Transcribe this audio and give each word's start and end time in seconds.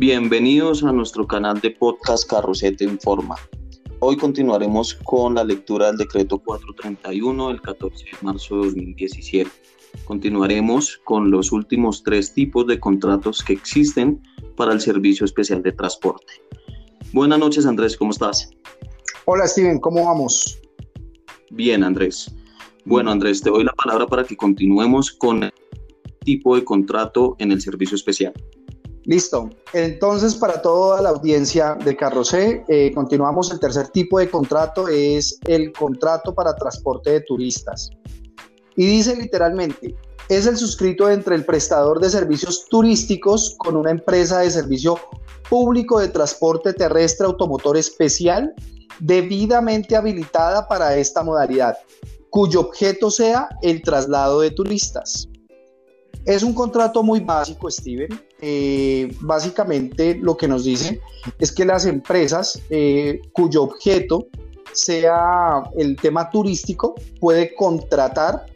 Bienvenidos 0.00 0.82
a 0.82 0.92
nuestro 0.92 1.26
canal 1.26 1.60
de 1.60 1.72
podcast 1.72 2.26
Carrocete 2.26 2.84
Informa. 2.84 3.36
Hoy 3.98 4.16
continuaremos 4.16 4.94
con 4.94 5.34
la 5.34 5.44
lectura 5.44 5.88
del 5.88 5.98
decreto 5.98 6.38
431 6.38 7.48
del 7.48 7.60
14 7.60 8.04
de 8.06 8.10
marzo 8.22 8.56
de 8.56 8.66
2017. 8.68 9.50
Continuaremos 10.06 10.96
con 11.04 11.30
los 11.30 11.52
últimos 11.52 12.02
tres 12.02 12.32
tipos 12.32 12.66
de 12.66 12.80
contratos 12.80 13.44
que 13.44 13.52
existen 13.52 14.22
para 14.56 14.72
el 14.72 14.80
Servicio 14.80 15.26
Especial 15.26 15.62
de 15.62 15.72
Transporte. 15.72 16.32
Buenas 17.12 17.38
noches 17.38 17.66
Andrés, 17.66 17.94
¿cómo 17.94 18.12
estás? 18.12 18.48
Hola 19.26 19.46
Steven, 19.46 19.80
¿cómo 19.80 20.06
vamos? 20.06 20.62
Bien 21.50 21.84
Andrés. 21.84 22.34
Bueno 22.86 23.10
Andrés, 23.10 23.42
te 23.42 23.50
doy 23.50 23.64
la 23.64 23.74
palabra 23.74 24.06
para 24.06 24.24
que 24.24 24.34
continuemos 24.34 25.12
con 25.12 25.42
el 25.42 25.52
tipo 26.20 26.56
de 26.56 26.64
contrato 26.64 27.36
en 27.38 27.52
el 27.52 27.60
Servicio 27.60 27.96
Especial. 27.96 28.32
Listo. 29.10 29.50
Entonces, 29.72 30.36
para 30.36 30.62
toda 30.62 31.02
la 31.02 31.08
audiencia 31.08 31.76
de 31.84 31.96
Carrocé, 31.96 32.62
eh, 32.68 32.92
continuamos. 32.94 33.50
El 33.50 33.58
tercer 33.58 33.88
tipo 33.88 34.20
de 34.20 34.30
contrato 34.30 34.86
es 34.86 35.36
el 35.48 35.72
contrato 35.72 36.32
para 36.32 36.54
transporte 36.54 37.10
de 37.10 37.20
turistas. 37.22 37.90
Y 38.76 38.86
dice 38.86 39.16
literalmente, 39.16 39.96
es 40.28 40.46
el 40.46 40.56
suscrito 40.56 41.10
entre 41.10 41.34
el 41.34 41.44
prestador 41.44 41.98
de 41.98 42.08
servicios 42.08 42.66
turísticos 42.68 43.56
con 43.58 43.74
una 43.74 43.90
empresa 43.90 44.38
de 44.38 44.50
servicio 44.52 44.96
público 45.48 45.98
de 45.98 46.06
transporte 46.06 46.72
terrestre 46.72 47.26
automotor 47.26 47.76
especial 47.76 48.54
debidamente 49.00 49.96
habilitada 49.96 50.68
para 50.68 50.96
esta 50.96 51.24
modalidad, 51.24 51.76
cuyo 52.30 52.60
objeto 52.60 53.10
sea 53.10 53.48
el 53.60 53.82
traslado 53.82 54.40
de 54.40 54.52
turistas. 54.52 55.29
Es 56.24 56.42
un 56.42 56.54
contrato 56.54 57.02
muy 57.02 57.20
básico, 57.20 57.70
Steven. 57.70 58.08
Eh, 58.40 59.14
básicamente 59.20 60.16
lo 60.16 60.36
que 60.36 60.48
nos 60.48 60.64
dice 60.64 61.00
es 61.38 61.52
que 61.52 61.64
las 61.64 61.86
empresas 61.86 62.60
eh, 62.70 63.20
cuyo 63.32 63.64
objeto 63.64 64.26
sea 64.72 65.62
el 65.76 65.96
tema 65.96 66.30
turístico 66.30 66.94
puede 67.18 67.54
contratar 67.54 68.46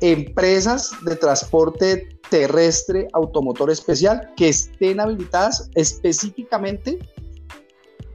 empresas 0.00 0.92
de 1.04 1.16
transporte 1.16 2.08
terrestre 2.30 3.08
automotor 3.12 3.70
especial 3.70 4.32
que 4.36 4.48
estén 4.48 5.00
habilitadas 5.00 5.68
específicamente 5.74 6.98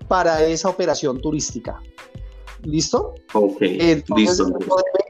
para 0.07 0.43
esa 0.45 0.69
operación 0.69 1.21
turística. 1.21 1.79
¿Listo? 2.63 3.13
Ok, 3.33 3.61
listo. 4.15 4.57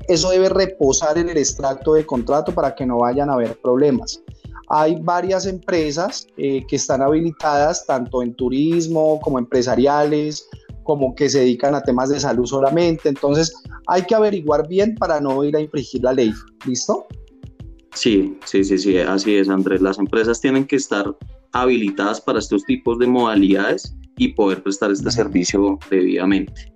Eso 0.08 0.30
debe, 0.30 0.50
reposar 0.50 1.17
en 1.17 1.30
el 1.30 1.38
extracto 1.38 1.94
de 1.94 2.06
contrato 2.06 2.53
para 2.53 2.75
que 2.75 2.86
no 2.86 3.00
vayan 3.00 3.30
a 3.30 3.34
haber 3.34 3.59
problemas. 3.59 4.22
Hay 4.70 4.97
varias 5.02 5.45
empresas 5.45 6.28
eh, 6.38 6.66
que 6.67 6.75
están 6.75 7.02
habilitadas 7.02 7.86
tanto 7.86 8.23
en 8.23 8.34
turismo 8.34 9.20
como 9.22 9.38
empresariales, 9.38 10.47
como 10.84 11.14
que 11.16 11.30
se 11.30 11.39
dedican 11.39 11.75
a 11.75 11.84
temas 11.84 12.09
de 12.09 12.20
salud 12.20 12.45
solamente. 12.45 13.09
Entonces 13.09 13.53
hay 13.88 14.03
que 14.03 14.16
averiguar 14.16 14.67
bien 14.67 14.95
para 14.95 15.20
no 15.20 15.44
ir 15.44 15.56
a 15.56 15.62
infringir 15.62 16.03
la 16.03 16.14
ley. 16.14 16.34
¿Listo? 16.66 17.08
Sí, 17.94 18.38
sí, 18.45 18.64
sí, 18.64 18.78
sí, 18.78 18.97
así 18.97 19.36
es, 19.36 19.50
Andrés. 19.50 19.81
Las 19.81 20.00
empresas 20.00 20.42
tienen 20.42 20.66
que 20.66 20.75
estar 20.75 21.16
habilitadas 21.53 22.19
para 22.19 22.40
estos 22.40 22.64
tipos 22.66 23.00
de 23.00 23.08
modalidades 23.08 23.95
y 24.17 24.30
poder 24.30 24.62
prestar 24.62 24.92
este 24.92 25.12
servicio 25.12 25.80
debidamente 25.90 26.73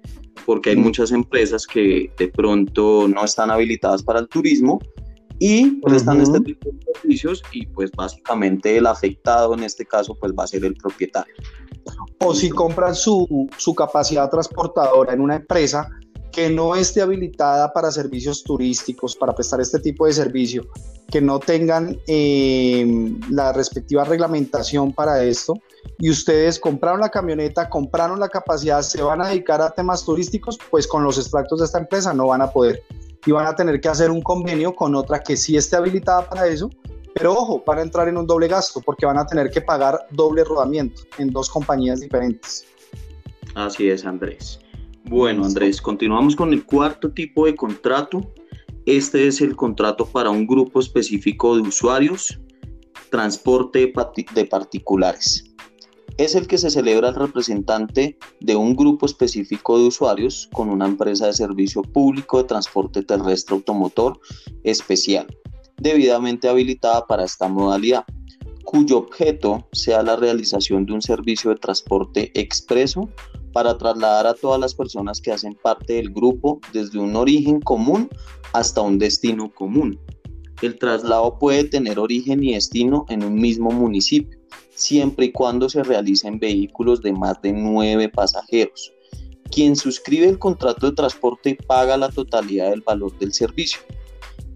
porque 0.50 0.72
hay 0.72 0.78
muchas 0.78 1.12
empresas 1.12 1.68
que 1.68 2.12
de 2.18 2.28
pronto 2.28 3.08
no 3.08 3.24
están 3.24 3.52
habilitadas 3.52 4.02
para 4.02 4.20
el 4.20 4.28
turismo 4.28 4.80
y 5.38 5.80
prestan 5.82 6.22
este 6.22 6.40
tipo 6.40 6.72
de 6.72 6.92
servicios 6.92 7.44
y 7.52 7.68
pues 7.68 7.92
básicamente 7.92 8.76
el 8.76 8.88
afectado 8.88 9.54
en 9.54 9.64
este 9.64 9.86
caso 9.86 10.16
pues 10.20 10.34
va 10.34 10.46
a 10.46 10.48
ser 10.48 10.66
el 10.66 10.74
propietario. 10.74 11.36
O 12.26 12.34
si 12.34 12.50
compran 12.50 12.96
su, 12.96 13.48
su 13.58 13.76
capacidad 13.76 14.28
transportadora 14.28 15.14
en 15.14 15.22
una 15.22 15.36
empresa 15.36 15.88
que 16.32 16.50
no 16.50 16.76
esté 16.76 17.02
habilitada 17.02 17.74
para 17.74 17.92
servicios 17.92 18.44
turísticos, 18.44 19.16
para 19.16 19.34
prestar 19.34 19.62
este 19.62 19.80
tipo 19.80 20.06
de 20.06 20.14
servicio, 20.14 20.68
que 21.10 21.22
no 21.22 21.40
tengan 21.40 22.00
eh, 22.08 23.16
la 23.30 23.52
respectiva 23.52 24.04
reglamentación 24.04 24.94
para 24.94 25.24
esto, 25.24 25.56
y 25.98 26.10
ustedes 26.10 26.60
compraron 26.60 27.02
la 27.02 27.10
camioneta, 27.10 27.70
compraron 27.70 28.20
la 28.20 28.30
capacidad, 28.30 28.82
se 28.82 29.02
van 29.02 29.22
a 29.22 29.30
dedicar 29.30 29.62
a 29.62 29.72
temas 29.72 30.06
turísticos, 30.06 30.58
pues 30.70 30.88
con 30.88 31.04
los 31.04 31.18
extractos 31.18 31.60
de 31.60 31.66
esta 31.66 31.80
empresa 31.80 32.14
no 32.14 32.28
van 32.28 32.42
a 32.42 32.52
poder. 32.52 32.84
Y 33.26 33.32
van 33.32 33.48
a 33.48 33.56
tener 33.56 33.82
que 33.82 33.90
hacer 33.90 34.12
un 34.12 34.22
convenio 34.22 34.74
con 34.74 34.96
otra 34.96 35.20
que 35.20 35.36
sí 35.36 35.58
esté 35.58 35.76
habilitada 35.76 36.30
para 36.30 36.48
eso, 36.48 36.70
pero 37.14 37.34
ojo, 37.34 37.64
van 37.66 37.80
a 37.80 37.82
entrar 37.82 38.08
en 38.08 38.18
un 38.18 38.26
doble 38.26 38.48
gasto 38.48 38.82
porque 38.82 39.06
van 39.06 39.18
a 39.18 39.26
tener 39.26 39.50
que 39.50 39.62
pagar 39.62 40.08
doble 40.12 40.44
rodamiento 40.44 41.02
en 41.18 41.32
dos 41.32 41.50
compañías 41.50 42.00
diferentes. 42.00 42.66
Así 43.56 43.90
es, 43.90 44.06
Andrés. 44.06 44.60
Bueno, 45.10 45.44
Andrés, 45.44 45.82
continuamos 45.82 46.36
con 46.36 46.54
el 46.54 46.64
cuarto 46.64 47.12
tipo 47.12 47.48
de 47.48 47.56
contrato. 47.56 48.32
Este 48.86 49.28
es 49.28 49.42
el 49.42 49.56
contrato 49.56 50.06
para 50.06 50.30
un 50.30 50.46
grupo 50.46 50.80
específico 50.80 51.56
de 51.56 51.64
usuarios, 51.64 52.40
transporte 53.10 53.92
de 54.36 54.46
particulares 54.46 55.50
es 56.20 56.36
el 56.36 56.48
que 56.48 56.58
se 56.58 56.70
celebra 56.70 57.10
el 57.10 57.16
representante 57.16 58.18
de 58.42 58.56
un 58.58 58.76
grupo 58.76 59.06
específico 59.06 59.80
de 59.80 59.88
usuarios 59.88 60.50
con 60.52 60.70
una 60.70 60.86
empresa 60.86 61.28
de 61.28 61.34
servicio 61.34 61.82
público 61.82 62.40
de 62.40 62.44
transporte 62.44 63.04
terrestre 63.04 63.56
automotor 63.56 64.20
especial, 64.66 65.28
debidamente 65.78 66.50
habilitada 66.50 67.08
para 67.08 67.24
esta 67.24 67.48
modalidad, 67.48 68.04
cuyo 68.66 68.98
objeto 68.98 69.66
sea 69.72 70.04
la 70.04 70.18
realización 70.18 70.86
de 70.86 70.92
un 70.92 71.02
servicio 71.02 71.52
de 71.52 71.56
transporte 71.56 72.38
expreso 72.38 73.10
para 73.54 73.78
trasladar 73.78 74.28
a 74.28 74.34
todas 74.34 74.60
las 74.60 74.74
personas 74.74 75.22
que 75.22 75.32
hacen 75.32 75.56
parte 75.56 75.94
del 75.94 76.12
grupo 76.12 76.60
desde 76.74 77.00
un 77.00 77.16
origen 77.16 77.60
común 77.62 78.10
hasta 78.54 78.82
un 78.82 79.00
destino 79.00 79.54
común. 79.54 80.00
El 80.62 80.78
traslado 80.78 81.40
puede 81.40 81.64
tener 81.64 82.00
origen 82.00 82.44
y 82.44 82.54
destino 82.54 83.06
en 83.10 83.24
un 83.24 83.36
mismo 83.36 83.72
municipio 83.72 84.40
siempre 84.80 85.28
y 85.28 85.32
cuando 85.32 85.70
se 85.70 85.84
realicen 85.84 86.40
vehículos 86.40 87.02
de 87.02 87.14
más 87.14 87.42
de 87.42 87.54
nueve 87.54 88.10
pasajeros. 88.10 88.94
Quien 89.52 89.76
suscribe 89.76 90.28
el 90.28 90.40
contrato 90.40 90.90
de 90.90 90.96
transporte 90.96 91.58
paga 91.68 91.98
la 91.98 92.10
totalidad 92.10 92.70
del 92.70 92.82
valor 92.82 93.18
del 93.20 93.34
servicio. 93.34 93.82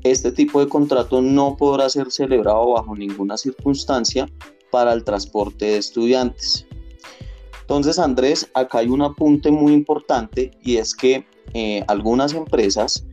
Este 0.03 0.31
tipo 0.31 0.59
de 0.59 0.67
contrato 0.67 1.21
no 1.21 1.57
podrá 1.57 1.89
ser 1.89 2.11
celebrado 2.11 2.71
bajo 2.71 2.95
ninguna 2.95 3.37
circunstancia 3.37 4.29
para 4.71 4.93
el 4.93 5.03
transporte 5.03 5.65
de 5.65 5.77
estudiantes. 5.77 6.67
Entonces, 7.63 7.97
Andrés, 7.97 8.49
acá 8.53 8.79
hay 8.79 8.89
un 8.89 9.01
apunte 9.01 9.49
muy 9.49 9.71
importante 9.71 10.51
y 10.61 10.77
es 10.77 10.93
que 10.93 11.25
eh, 11.53 11.81
algunas 11.87 12.33
empresas 12.33 13.07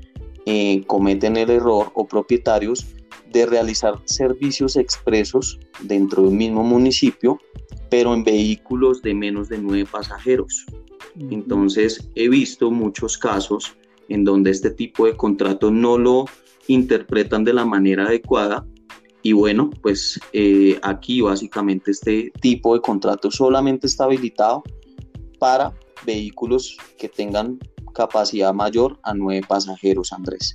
eh, 0.44 0.82
cometen 0.88 1.36
el 1.36 1.50
error 1.50 1.92
o 1.94 2.06
propietarios 2.06 2.84
de 3.32 3.46
realizar 3.46 4.00
servicios 4.06 4.74
expresos 4.74 5.60
dentro 5.82 6.22
de 6.22 6.28
un 6.30 6.36
mismo 6.36 6.64
municipio, 6.64 7.38
pero 7.90 8.12
en 8.12 8.24
vehículos 8.24 9.02
de 9.02 9.14
menos 9.14 9.48
de 9.48 9.58
nueve 9.58 9.88
pasajeros. 9.90 10.66
Entonces 11.30 12.08
he 12.16 12.28
visto 12.28 12.72
muchos 12.72 13.16
casos 13.18 13.76
en 14.08 14.24
donde 14.24 14.50
este 14.50 14.70
tipo 14.70 15.06
de 15.06 15.16
contrato 15.16 15.70
no 15.70 15.96
lo 15.96 16.24
interpretan 16.66 17.44
de 17.44 17.52
la 17.52 17.64
manera 17.64 18.06
adecuada 18.06 18.66
y 19.22 19.32
bueno, 19.32 19.70
pues 19.82 20.18
eh, 20.32 20.78
aquí 20.82 21.20
básicamente 21.20 21.90
este 21.90 22.32
tipo 22.40 22.74
de 22.74 22.80
contrato 22.80 23.30
solamente 23.30 23.86
está 23.86 24.04
habilitado 24.04 24.62
para 25.38 25.74
vehículos 26.06 26.76
que 26.98 27.08
tengan 27.08 27.58
capacidad 27.94 28.54
mayor 28.54 28.98
a 29.02 29.14
nueve 29.14 29.44
pasajeros, 29.46 30.12
Andrés. 30.12 30.54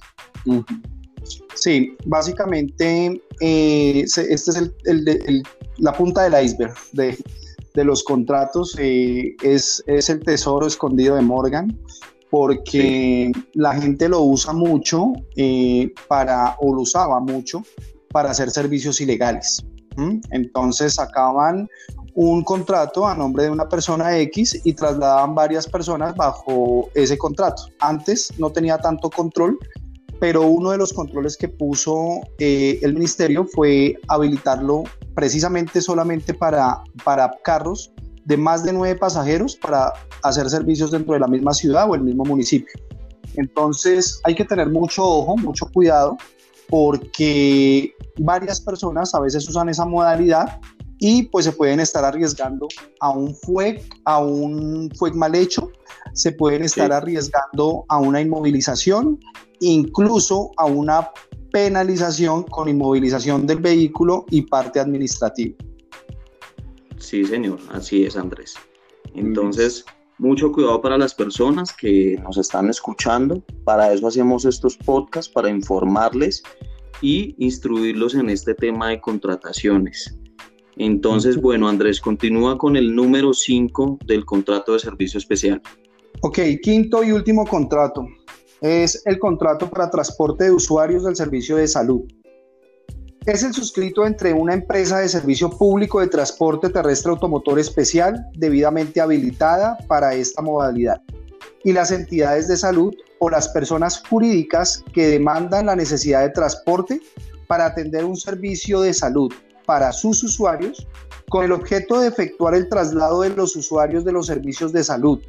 Sí, 1.55 1.95
básicamente 2.05 3.21
eh, 3.41 4.03
este 4.05 4.33
es 4.33 4.71
la 5.77 5.93
punta 5.93 6.23
del 6.23 6.45
iceberg 6.45 6.75
de, 6.93 7.83
los 7.83 8.03
contratos, 8.03 8.75
eh, 8.79 9.35
es, 9.43 9.83
el 9.87 10.19
tesoro 10.21 10.65
escondido 10.65 11.15
de 11.15 11.21
Morgan 11.21 11.77
porque 12.29 13.31
la 13.53 13.73
gente 13.79 14.09
lo 14.09 14.21
usa 14.21 14.53
mucho 14.53 15.13
eh, 15.35 15.93
para, 16.07 16.55
o 16.59 16.73
lo 16.73 16.81
usaba 16.81 17.19
mucho 17.19 17.63
para 18.15 18.31
hacer 18.31 18.49
servicios 18.49 19.01
ilegales. 19.01 19.61
Entonces 20.31 20.93
sacaban 20.93 21.67
un 22.13 22.45
contrato 22.45 23.05
a 23.05 23.13
nombre 23.13 23.43
de 23.43 23.49
una 23.49 23.67
persona 23.67 24.17
X 24.19 24.61
y 24.63 24.71
trasladaban 24.71 25.35
varias 25.35 25.67
personas 25.67 26.15
bajo 26.15 26.89
ese 26.93 27.17
contrato. 27.17 27.63
Antes 27.81 28.31
no 28.39 28.49
tenía 28.49 28.77
tanto 28.77 29.09
control 29.09 29.59
pero 30.21 30.43
uno 30.43 30.71
de 30.71 30.77
los 30.77 30.93
controles 30.93 31.35
que 31.35 31.49
puso 31.49 32.21
eh, 32.39 32.79
el 32.83 32.93
ministerio 32.93 33.45
fue 33.53 33.97
habilitarlo 34.07 34.85
precisamente 35.13 35.81
solamente 35.81 36.33
para, 36.33 36.81
para 37.03 37.29
carros 37.43 37.91
de 38.23 38.37
más 38.37 38.63
de 38.63 38.71
nueve 38.71 38.97
pasajeros 38.97 39.57
para 39.57 39.91
hacer 40.23 40.49
servicios 40.49 40.91
dentro 40.91 41.15
de 41.15 41.19
la 41.19 41.27
misma 41.27 41.53
ciudad 41.53 41.89
o 41.89 41.95
el 41.95 42.01
mismo 42.01 42.23
municipio. 42.23 42.73
Entonces 43.35 44.21
hay 44.23 44.35
que 44.35 44.45
tener 44.45 44.69
mucho 44.69 45.03
ojo, 45.03 45.35
mucho 45.35 45.65
cuidado, 45.73 46.17
porque 46.69 47.93
varias 48.17 48.61
personas 48.61 49.13
a 49.13 49.19
veces 49.19 49.47
usan 49.47 49.69
esa 49.69 49.85
modalidad 49.85 50.59
y 50.99 51.23
pues 51.23 51.45
se 51.45 51.51
pueden 51.51 51.79
estar 51.79 52.05
arriesgando 52.05 52.67
a 53.01 53.09
un 53.09 53.35
FUEC, 53.35 53.83
a 54.05 54.19
un 54.19 54.91
mal 55.13 55.35
hecho, 55.35 55.71
se 56.13 56.31
pueden 56.31 56.63
estar 56.63 56.91
arriesgando 56.93 57.85
a 57.89 57.97
una 57.97 58.21
inmovilización, 58.21 59.19
incluso 59.59 60.51
a 60.57 60.65
una 60.65 61.09
penalización 61.51 62.43
con 62.43 62.69
inmovilización 62.69 63.45
del 63.45 63.59
vehículo 63.59 64.25
y 64.29 64.43
parte 64.43 64.79
administrativa. 64.79 65.55
Sí, 66.97 67.25
señor, 67.25 67.59
así 67.71 68.05
es, 68.05 68.15
Andrés. 68.15 68.55
Entonces, 69.13 69.85
mucho 70.17 70.51
cuidado 70.51 70.81
para 70.81 70.97
las 70.97 71.13
personas 71.13 71.73
que 71.73 72.19
nos 72.23 72.37
están 72.37 72.69
escuchando. 72.69 73.43
Para 73.63 73.93
eso 73.93 74.07
hacemos 74.07 74.45
estos 74.45 74.77
podcasts, 74.77 75.31
para 75.31 75.49
informarles 75.49 76.43
y 77.01 77.35
instruirlos 77.37 78.15
en 78.15 78.29
este 78.29 78.53
tema 78.53 78.89
de 78.89 79.01
contrataciones. 79.01 80.17
Entonces, 80.77 81.37
bueno, 81.37 81.69
Andrés, 81.69 82.01
continúa 82.01 82.57
con 82.57 82.75
el 82.75 82.95
número 82.95 83.33
5 83.33 83.99
del 84.05 84.25
contrato 84.25 84.73
de 84.73 84.79
servicio 84.79 85.17
especial. 85.17 85.61
Ok, 86.21 86.39
quinto 86.61 87.03
y 87.03 87.11
último 87.11 87.45
contrato 87.45 88.05
es 88.61 89.01
el 89.05 89.19
contrato 89.19 89.69
para 89.69 89.89
transporte 89.89 90.45
de 90.45 90.51
usuarios 90.51 91.03
del 91.03 91.15
servicio 91.15 91.57
de 91.57 91.67
salud. 91.67 92.01
Es 93.25 93.41
el 93.41 93.55
suscrito 93.55 94.05
entre 94.05 94.33
una 94.33 94.53
empresa 94.53 94.99
de 94.99 95.09
servicio 95.09 95.49
público 95.49 95.99
de 95.99 96.05
transporte 96.05 96.69
terrestre 96.69 97.09
automotor 97.09 97.57
especial 97.57 98.23
debidamente 98.35 99.01
habilitada 99.01 99.79
para 99.87 100.13
esta 100.13 100.43
modalidad. 100.43 101.01
Y 101.63 101.73
las 101.73 101.89
entidades 101.89 102.47
de 102.47 102.55
salud 102.55 102.93
o 103.17 103.31
las 103.31 103.49
personas 103.49 104.03
jurídicas 104.07 104.83
que 104.93 105.07
demandan 105.07 105.65
la 105.65 105.75
necesidad 105.75 106.21
de 106.21 106.29
transporte 106.29 107.01
para 107.47 107.65
atender 107.65 108.05
un 108.05 108.15
servicio 108.15 108.81
de 108.81 108.93
salud 108.93 109.33
para 109.65 109.91
sus 109.91 110.21
usuarios 110.23 110.87
con 111.27 111.43
el 111.43 111.51
objeto 111.51 111.99
de 111.99 112.09
efectuar 112.09 112.53
el 112.53 112.69
traslado 112.69 113.21
de 113.21 113.31
los 113.31 113.55
usuarios 113.55 114.05
de 114.05 114.11
los 114.11 114.27
servicios 114.27 114.71
de 114.71 114.83
salud 114.83 115.19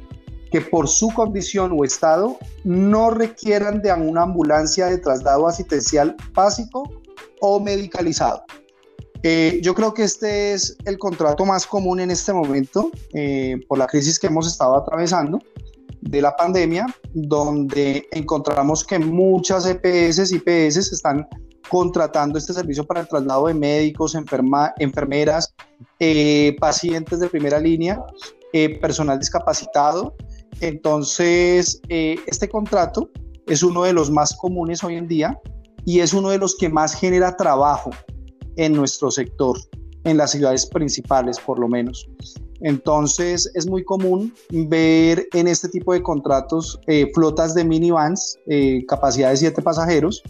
que 0.51 0.61
por 0.61 0.87
su 0.87 1.09
condición 1.09 1.75
o 1.75 1.83
estado 1.83 2.37
no 2.63 3.09
requieran 3.09 3.81
de 3.81 3.91
una 3.91 4.21
ambulancia 4.21 4.85
de 4.85 4.99
traslado 4.99 5.47
asistencial 5.47 6.15
básico 6.33 7.01
o 7.41 7.59
medicalizado. 7.59 8.43
Eh, 9.23 9.59
yo 9.63 9.73
creo 9.73 9.93
que 9.93 10.03
este 10.03 10.53
es 10.53 10.77
el 10.85 10.97
contrato 10.97 11.45
más 11.45 11.65
común 11.65 11.99
en 11.99 12.11
este 12.11 12.33
momento 12.33 12.91
eh, 13.13 13.57
por 13.67 13.77
la 13.77 13.87
crisis 13.87 14.19
que 14.19 14.27
hemos 14.27 14.47
estado 14.47 14.77
atravesando 14.77 15.39
de 16.01 16.21
la 16.21 16.35
pandemia, 16.35 16.85
donde 17.13 18.07
encontramos 18.11 18.85
que 18.85 18.99
muchas 18.99 19.65
EPS 19.65 20.31
y 20.31 20.39
PS 20.39 20.77
están 20.93 21.27
contratando 21.69 22.37
este 22.37 22.53
servicio 22.53 22.85
para 22.85 23.01
el 23.01 23.07
traslado 23.07 23.47
de 23.47 23.53
médicos, 23.53 24.15
enfermeras, 24.15 25.53
eh, 25.99 26.55
pacientes 26.59 27.19
de 27.19 27.27
primera 27.27 27.59
línea, 27.59 28.01
personal 28.81 29.19
discapacitado 29.19 30.15
entonces, 30.61 31.79
este 31.89 32.49
contrato 32.49 33.11
es 33.45 33.61
uno 33.61 33.83
de 33.83 33.93
los 33.93 34.09
más 34.09 34.35
comunes 34.35 34.83
hoy 34.83 34.95
en 34.95 35.07
día 35.07 35.39
y 35.87 36.01
es 36.01 36.13
uno 36.13 36.31
de 36.31 36.37
los 36.37 36.57
que 36.57 36.67
más 36.67 36.93
genera 36.93 37.37
trabajo 37.37 37.91
en 38.57 38.73
nuestro 38.73 39.09
sector, 39.09 39.57
en 40.03 40.17
las 40.17 40.31
ciudades 40.31 40.65
principales 40.65 41.39
por 41.39 41.59
lo 41.59 41.69
menos. 41.69 42.09
Entonces 42.59 43.49
es 43.53 43.67
muy 43.67 43.85
común 43.85 44.33
ver 44.51 45.25
en 45.31 45.47
este 45.47 45.69
tipo 45.69 45.93
de 45.93 46.03
contratos 46.03 46.77
eh, 46.87 47.09
flotas 47.13 47.55
de 47.55 47.63
minivans, 47.63 48.37
eh, 48.47 48.83
capacidad 48.85 49.29
de 49.29 49.37
siete 49.37 49.61
pasajeros, 49.61 50.23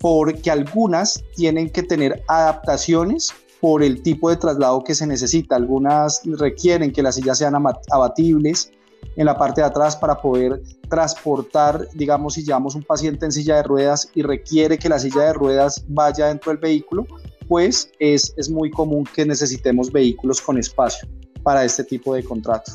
porque 0.00 0.50
algunas 0.50 1.22
tienen 1.36 1.68
que 1.68 1.82
tener 1.82 2.22
adaptaciones 2.26 3.34
por 3.60 3.82
el 3.82 4.02
tipo 4.02 4.30
de 4.30 4.36
traslado 4.36 4.82
que 4.82 4.94
se 4.94 5.06
necesita. 5.06 5.56
Algunas 5.56 6.22
requieren 6.24 6.90
que 6.90 7.02
las 7.02 7.16
sillas 7.16 7.36
sean 7.36 7.54
abatibles, 7.90 8.70
en 9.16 9.26
la 9.26 9.36
parte 9.36 9.60
de 9.60 9.66
atrás 9.66 9.96
para 9.96 10.20
poder 10.20 10.62
transportar, 10.88 11.88
digamos, 11.94 12.34
si 12.34 12.44
llevamos 12.44 12.74
un 12.74 12.82
paciente 12.82 13.24
en 13.24 13.32
silla 13.32 13.56
de 13.56 13.62
ruedas 13.62 14.10
y 14.14 14.22
requiere 14.22 14.78
que 14.78 14.88
la 14.88 14.98
silla 14.98 15.22
de 15.22 15.32
ruedas 15.32 15.84
vaya 15.88 16.26
dentro 16.26 16.52
del 16.52 16.60
vehículo, 16.60 17.06
pues 17.48 17.92
es, 17.98 18.34
es 18.36 18.50
muy 18.50 18.70
común 18.70 19.04
que 19.14 19.24
necesitemos 19.24 19.92
vehículos 19.92 20.40
con 20.40 20.58
espacio 20.58 21.08
para 21.42 21.64
este 21.64 21.84
tipo 21.84 22.14
de 22.14 22.24
contrato. 22.24 22.72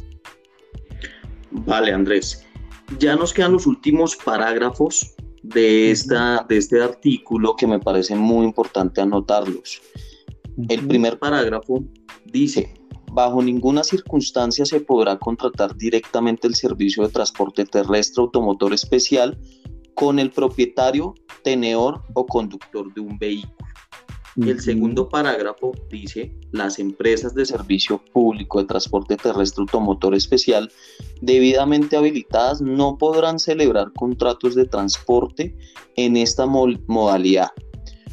Vale, 1.52 1.92
Andrés. 1.92 2.46
Ya 2.98 3.16
nos 3.16 3.34
quedan 3.34 3.54
los 3.54 3.68
últimos 3.68 4.16
parágrafos 4.16 5.16
de, 5.44 5.92
esta, 5.92 6.46
de 6.48 6.58
este 6.58 6.82
artículo 6.82 7.56
que 7.56 7.68
me 7.68 7.80
parece 7.80 8.16
muy 8.16 8.46
importante 8.46 9.02
anotarlos. 9.02 9.82
El 10.68 10.88
primer 10.88 11.20
parágrafo 11.20 11.84
dice, 12.26 12.74
Bajo 13.12 13.42
ninguna 13.42 13.84
circunstancia 13.84 14.66
se 14.66 14.82
podrá 14.82 15.18
contratar 15.18 15.76
directamente 15.76 16.48
el 16.48 16.56
servicio 16.56 17.04
de 17.04 17.10
transporte 17.10 17.66
terrestre 17.66 18.22
automotor 18.22 18.74
especial 18.74 19.38
con 19.96 20.20
el 20.20 20.32
propietario, 20.32 21.16
tenedor 21.44 22.04
o 22.14 22.26
conductor 22.26 22.94
de 22.94 23.02
un 23.02 23.18
vehículo. 23.18 23.56
El 24.38 24.62
segundo 24.62 25.10
parágrafo 25.10 25.74
dice, 25.90 26.34
las 26.52 26.80
empresas 26.80 27.34
de 27.34 27.46
servicio 27.46 27.98
público 28.14 28.60
de 28.60 28.68
transporte 28.68 29.18
terrestre 29.18 29.64
automotor 29.64 30.16
especial 30.16 30.72
debidamente 31.20 31.98
habilitadas 31.98 32.62
no 32.62 32.98
podrán 32.98 33.40
celebrar 33.40 33.92
contratos 33.94 34.56
de 34.56 34.66
transporte 34.66 35.58
en 35.98 36.16
esta 36.16 36.46
modalidad. 36.46 37.50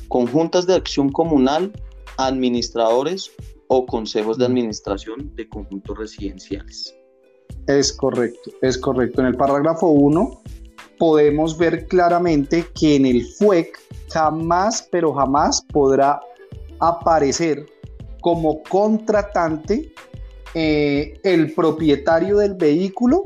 Conjuntas 0.08 0.66
de 0.66 0.74
acción 0.74 1.10
comunal, 1.10 1.72
administradores 2.16 3.30
o 3.68 3.86
consejos 3.86 4.38
de 4.38 4.46
administración 4.46 5.34
de 5.34 5.48
conjuntos 5.48 5.98
residenciales. 5.98 6.94
Es 7.66 7.92
correcto, 7.92 8.50
es 8.62 8.78
correcto. 8.78 9.20
En 9.20 9.28
el 9.28 9.36
parágrafo 9.36 9.88
1 9.88 10.42
podemos 10.98 11.56
ver 11.58 11.86
claramente 11.86 12.64
que 12.78 12.96
en 12.96 13.06
el 13.06 13.24
FUEC 13.24 13.78
jamás, 14.10 14.88
pero 14.90 15.12
jamás 15.12 15.62
podrá 15.72 16.20
aparecer 16.80 17.66
como 18.20 18.62
contratante 18.62 19.92
eh, 20.54 21.18
el 21.22 21.52
propietario 21.54 22.38
del 22.38 22.54
vehículo 22.54 23.24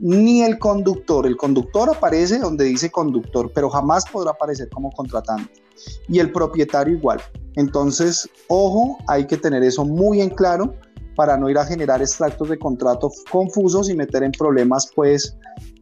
ni 0.00 0.42
el 0.42 0.58
conductor. 0.58 1.26
El 1.26 1.36
conductor 1.36 1.90
aparece 1.90 2.38
donde 2.38 2.64
dice 2.64 2.90
conductor, 2.90 3.50
pero 3.54 3.70
jamás 3.70 4.04
podrá 4.10 4.32
aparecer 4.32 4.68
como 4.70 4.90
contratante. 4.92 5.62
Y 6.08 6.18
el 6.18 6.32
propietario 6.32 6.94
igual. 6.94 7.20
Entonces, 7.54 8.28
ojo, 8.48 8.98
hay 9.08 9.26
que 9.26 9.36
tener 9.36 9.62
eso 9.62 9.84
muy 9.84 10.20
en 10.20 10.30
claro 10.30 10.74
para 11.16 11.36
no 11.36 11.48
ir 11.48 11.58
a 11.58 11.64
generar 11.64 12.00
extractos 12.00 12.50
de 12.50 12.58
contrato 12.58 13.10
confusos 13.30 13.88
y 13.88 13.94
meter 13.94 14.22
en 14.22 14.32
problemas 14.32 14.90
pues 14.94 15.36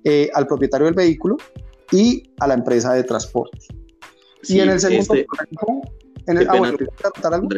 eh, 0.04 0.30
al 0.34 0.46
propietario 0.46 0.86
del 0.86 0.94
vehículo 0.94 1.36
y 1.90 2.22
a 2.38 2.46
la 2.46 2.54
empresa 2.54 2.94
de 2.94 3.02
transporte. 3.02 3.58
y 4.48 4.60
en 4.60 4.70
el 4.70 4.80
segundo 4.80 5.14
este, 5.14 5.26
en 6.26 6.38
el, 6.38 6.48
ah, 6.48 6.52
algo? 6.52 7.48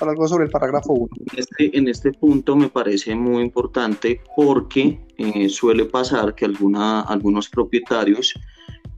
algo 0.00 0.28
sobre 0.28 0.44
el 0.44 0.50
parágrafo 0.50 0.92
1? 0.92 1.08
Este, 1.36 1.76
en 1.76 1.88
este 1.88 2.12
punto 2.12 2.56
me 2.56 2.68
parece 2.68 3.14
muy 3.14 3.42
importante 3.42 4.20
porque 4.36 5.00
eh, 5.18 5.48
suele 5.48 5.84
pasar 5.84 6.34
que 6.34 6.44
alguna, 6.44 7.02
algunos 7.02 7.48
propietarios, 7.48 8.34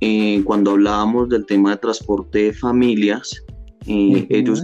eh, 0.01 0.43
cuando 0.45 0.73
hablábamos 0.73 1.29
del 1.29 1.47
tema 1.47 1.71
de 1.71 1.77
transporte 1.79 2.39
de 2.45 2.53
familias, 2.53 3.45
eh, 3.87 4.27
ellos 4.31 4.63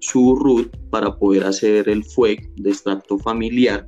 su 0.00 0.36
root 0.36 0.76
para 0.90 1.14
poder 1.16 1.44
hacer 1.44 1.88
el 1.88 2.04
FUEC 2.04 2.48
de 2.56 2.70
extracto 2.70 3.18
familiar 3.18 3.86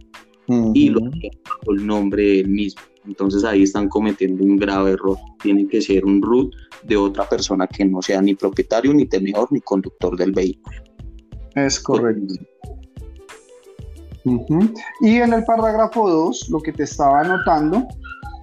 y 0.74 0.88
lo 0.88 1.00
bajo 1.00 1.72
el 1.72 1.86
nombre 1.86 2.22
del 2.22 2.48
mismo. 2.48 2.82
Entonces 3.06 3.44
ahí 3.44 3.62
están 3.62 3.88
cometiendo 3.88 4.44
un 4.44 4.56
grave 4.56 4.92
error. 4.92 5.16
Tiene 5.42 5.66
que 5.66 5.80
ser 5.80 6.04
un 6.04 6.20
root 6.22 6.54
de 6.82 6.96
otra 6.96 7.28
persona 7.28 7.66
que 7.66 7.84
no 7.84 8.02
sea 8.02 8.20
ni 8.20 8.34
propietario, 8.34 8.92
ni 8.92 9.06
tenedor, 9.06 9.48
ni 9.50 9.60
conductor 9.60 10.16
del 10.16 10.32
vehículo. 10.32 10.76
Es 11.54 11.80
correcto. 11.80 12.34
Y 15.00 15.16
en 15.16 15.32
el 15.32 15.44
parágrafo 15.44 16.08
2, 16.08 16.50
lo 16.50 16.60
que 16.60 16.72
te 16.72 16.82
estaba 16.82 17.20
anotando 17.20 17.86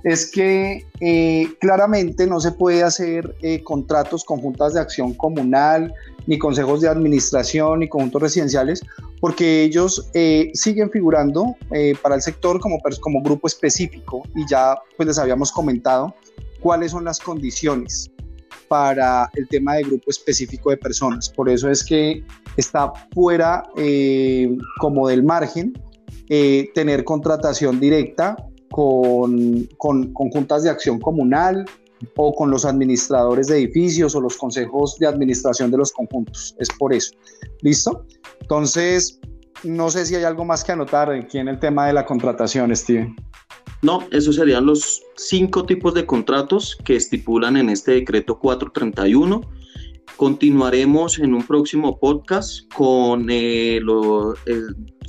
es 0.08 0.32
que 0.32 0.88
eh, 1.02 1.50
claramente 1.60 2.28
no 2.28 2.40
se 2.40 2.54
puede 2.54 2.82
hacer 2.82 3.36
eh, 3.42 3.62
contratos 3.62 4.24
conjuntas 4.24 4.74
de 4.74 4.80
acción 4.80 5.14
comunal, 5.14 5.94
ni 6.28 6.38
consejos 6.38 6.80
de 6.80 6.88
administración, 6.88 7.82
ni 7.82 7.90
conjuntos 7.90 8.22
residenciales, 8.22 8.82
porque 9.20 9.64
ellos 9.64 10.10
eh, 10.14 10.50
siguen 10.54 10.90
figurando 10.92 11.58
para 12.02 12.16
el 12.16 12.22
sector 12.22 12.62
como, 12.62 12.80
como 13.02 13.22
grupo 13.22 13.48
específico 13.48 14.24
y 14.34 14.48
ya 14.48 14.78
pues 14.96 15.08
les 15.08 15.20
habíamos 15.20 15.52
comentado 15.52 16.16
cuáles 16.62 16.92
son 16.92 17.04
las 17.04 17.20
condiciones 17.20 18.10
para 18.70 19.30
el 19.34 19.46
tema 19.50 19.76
de 19.76 19.84
grupo 19.84 20.10
específico 20.10 20.70
de 20.70 20.78
personas. 20.78 21.30
Por 21.30 21.50
eso 21.50 21.70
es 21.70 21.84
que 21.84 22.24
está 22.56 22.94
fuera 23.14 23.64
como 24.80 25.08
del 25.10 25.24
margen 25.24 25.74
tener 26.28 27.04
contratación 27.04 27.80
directa 27.80 28.38
con, 28.70 29.68
con, 29.78 30.14
juntas 30.14 30.64
de 30.64 30.70
acción 30.70 31.00
comunal, 31.00 31.66
o 32.16 32.34
con 32.34 32.52
los 32.52 32.66
administradores 32.66 33.48
de 33.48 33.58
edificios 33.58 34.16
o 34.16 34.22
los 34.22 34.38
consejos 34.38 34.98
de 35.00 35.08
administración 35.08 35.72
de 35.72 35.78
los 35.78 35.92
conjuntos. 35.92 36.56
Es 36.60 36.70
por 36.78 36.94
eso. 36.94 37.16
¿Listo? 37.62 38.06
Entonces, 38.42 39.20
no 39.64 39.90
sé 39.90 40.06
si 40.06 40.16
hay 40.16 40.24
algo 40.24 40.46
más 40.46 40.64
que 40.64 40.72
anotar 40.72 41.12
aquí 41.12 41.40
en 41.40 41.48
el 41.48 41.60
tema 41.60 41.88
de 41.88 41.94
la 41.94 42.06
contratación, 42.06 42.76
Steven. 42.76 43.16
No, 43.82 44.08
esos 44.12 44.36
serían 44.36 44.66
los 44.66 45.04
cinco 45.16 45.66
tipos 45.66 45.94
de 45.94 46.06
contratos 46.06 46.78
que 46.84 46.96
estipulan 46.96 47.58
en 47.58 47.70
este 47.70 47.92
decreto 47.92 48.40
431. 48.40 49.42
Continuaremos 50.16 51.20
en 51.20 51.36
un 51.36 51.44
próximo 51.44 52.00
podcast 52.00 52.72
con 52.74 53.28
eh, 53.30 53.80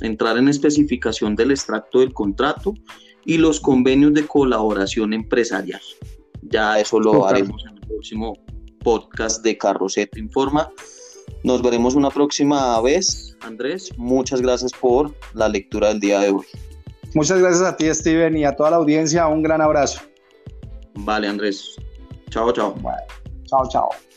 entrar 0.01 0.37
en 0.37 0.49
especificación 0.49 1.35
del 1.35 1.49
extracto 1.49 1.99
del 1.99 2.13
contrato 2.13 2.75
y 3.29 3.37
los 3.37 3.59
convenios 3.59 4.15
de 4.15 4.25
colaboración 4.25 5.13
empresarial. 5.13 5.81
Ya 6.41 6.79
eso 6.79 6.99
lo 6.99 7.27
haremos 7.27 7.63
en 7.69 7.77
el 7.77 7.87
próximo 7.87 8.33
podcast 8.83 9.43
de 9.43 9.55
Carroceto 9.55 10.17
Informa. 10.17 10.67
Nos 11.43 11.61
veremos 11.61 11.93
una 11.93 12.09
próxima 12.09 12.81
vez, 12.81 13.37
Andrés. 13.41 13.91
Muchas 13.97 14.41
gracias 14.41 14.71
por 14.71 15.13
la 15.35 15.47
lectura 15.47 15.89
del 15.89 15.99
día 15.99 16.21
de 16.21 16.31
hoy. 16.31 16.45
Muchas 17.13 17.37
gracias 17.37 17.61
a 17.61 17.77
ti, 17.77 17.93
Steven, 17.93 18.35
y 18.35 18.45
a 18.45 18.55
toda 18.55 18.71
la 18.71 18.77
audiencia. 18.77 19.27
Un 19.27 19.43
gran 19.43 19.61
abrazo. 19.61 20.01
Vale, 20.95 21.27
Andrés. 21.27 21.75
Chao, 22.31 22.51
chao. 22.51 22.73
chao, 23.45 23.69
chao. 23.69 24.08